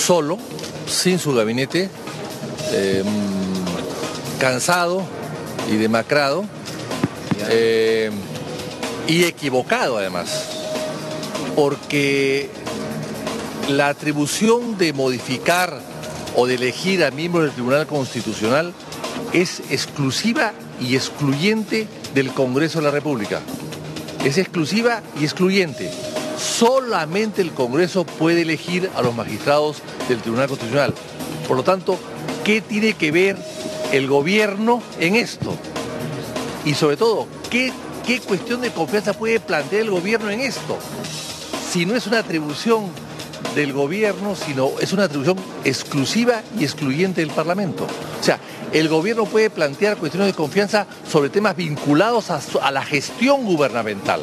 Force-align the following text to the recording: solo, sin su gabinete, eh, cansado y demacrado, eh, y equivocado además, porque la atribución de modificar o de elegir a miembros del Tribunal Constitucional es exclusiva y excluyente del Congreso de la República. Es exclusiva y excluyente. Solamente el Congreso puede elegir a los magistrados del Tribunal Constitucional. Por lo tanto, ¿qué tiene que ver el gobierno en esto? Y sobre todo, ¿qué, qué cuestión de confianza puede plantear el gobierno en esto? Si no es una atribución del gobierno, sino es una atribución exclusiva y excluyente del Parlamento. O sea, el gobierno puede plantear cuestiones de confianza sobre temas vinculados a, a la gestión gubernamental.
solo, 0.00 0.38
sin 0.86 1.18
su 1.18 1.34
gabinete, 1.34 1.88
eh, 2.72 3.04
cansado 4.38 5.02
y 5.70 5.76
demacrado, 5.76 6.44
eh, 7.48 8.10
y 9.06 9.24
equivocado 9.24 9.98
además, 9.98 10.46
porque 11.54 12.48
la 13.68 13.88
atribución 13.88 14.78
de 14.78 14.92
modificar 14.92 15.80
o 16.36 16.46
de 16.46 16.54
elegir 16.54 17.04
a 17.04 17.10
miembros 17.10 17.44
del 17.44 17.52
Tribunal 17.52 17.86
Constitucional 17.86 18.72
es 19.32 19.60
exclusiva 19.70 20.52
y 20.80 20.96
excluyente 20.96 21.86
del 22.14 22.32
Congreso 22.32 22.78
de 22.78 22.84
la 22.84 22.90
República. 22.90 23.40
Es 24.24 24.38
exclusiva 24.38 25.02
y 25.20 25.24
excluyente. 25.24 25.90
Solamente 26.40 27.42
el 27.42 27.52
Congreso 27.52 28.04
puede 28.04 28.42
elegir 28.42 28.90
a 28.96 29.02
los 29.02 29.14
magistrados 29.14 29.82
del 30.08 30.22
Tribunal 30.22 30.48
Constitucional. 30.48 30.94
Por 31.46 31.56
lo 31.58 31.62
tanto, 31.62 31.98
¿qué 32.44 32.62
tiene 32.62 32.94
que 32.94 33.12
ver 33.12 33.36
el 33.92 34.06
gobierno 34.08 34.82
en 34.98 35.16
esto? 35.16 35.54
Y 36.64 36.74
sobre 36.74 36.96
todo, 36.96 37.26
¿qué, 37.50 37.72
qué 38.06 38.20
cuestión 38.20 38.62
de 38.62 38.70
confianza 38.70 39.12
puede 39.12 39.38
plantear 39.38 39.82
el 39.82 39.90
gobierno 39.90 40.30
en 40.30 40.40
esto? 40.40 40.78
Si 41.70 41.84
no 41.84 41.94
es 41.94 42.06
una 42.06 42.20
atribución 42.20 42.86
del 43.54 43.74
gobierno, 43.74 44.34
sino 44.34 44.70
es 44.80 44.92
una 44.94 45.04
atribución 45.04 45.36
exclusiva 45.64 46.42
y 46.58 46.64
excluyente 46.64 47.20
del 47.20 47.30
Parlamento. 47.30 47.84
O 47.84 48.24
sea, 48.24 48.38
el 48.72 48.88
gobierno 48.88 49.26
puede 49.26 49.50
plantear 49.50 49.98
cuestiones 49.98 50.28
de 50.28 50.34
confianza 50.34 50.86
sobre 51.06 51.28
temas 51.28 51.54
vinculados 51.56 52.30
a, 52.30 52.40
a 52.62 52.70
la 52.70 52.82
gestión 52.82 53.44
gubernamental. 53.44 54.22